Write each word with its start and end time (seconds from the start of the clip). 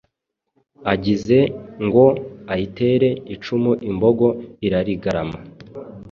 agize 0.93 1.37
ngo 1.85 2.05
ayitere 2.53 3.09
icumu 3.33 3.71
imbogo 3.89 4.27
irarigarama, 4.65 5.37